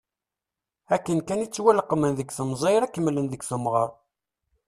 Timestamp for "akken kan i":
0.95-1.47